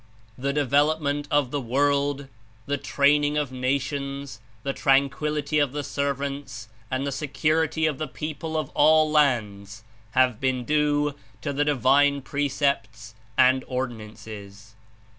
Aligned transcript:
"The 0.35 0.51
development 0.51 1.27
of 1.29 1.51
the 1.51 1.61
world, 1.61 2.27
the 2.65 2.79
training 2.79 3.37
of 3.37 3.51
nations, 3.51 4.39
the 4.63 4.73
tranquillity 4.73 5.59
of 5.59 5.73
the 5.73 5.83
servants 5.83 6.69
and 6.89 7.05
the 7.05 7.11
secur 7.11 7.65
ity 7.65 7.85
of 7.85 7.99
the 7.99 8.07
people 8.07 8.57
of 8.57 8.69
all 8.71 9.11
lands 9.11 9.83
have 10.13 10.39
been 10.39 10.65
due 10.65 11.13
to 11.41 11.53
the 11.53 11.65
Divine 11.65 12.23
Precepts 12.23 13.13
and 13.37 13.63
Ordinances. 13.67 14.73